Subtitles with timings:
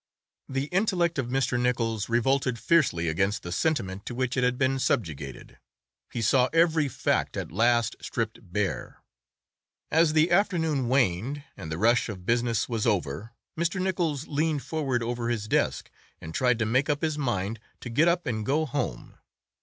[0.49, 1.61] The intellect of Mr.
[1.61, 5.59] Nichols revolted fiercely against the sentiment to which it had been subjugated;
[6.11, 9.03] he saw every fact at last stripped bare.
[9.91, 13.79] As the afternoon waned and the rush of business was over, Mr.
[13.79, 18.07] Nichols leaned forward over his desk and tried to make up his mind to get
[18.07, 19.19] up and go home.